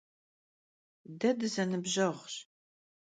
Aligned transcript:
De 1.19 1.29
dızenıbjeğuş. 1.39 2.35